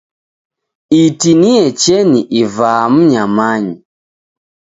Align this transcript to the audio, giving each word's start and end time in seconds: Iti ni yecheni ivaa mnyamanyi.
Iti 1.03 1.31
ni 1.39 1.49
yecheni 1.57 2.19
ivaa 2.41 2.85
mnyamanyi. 2.93 3.75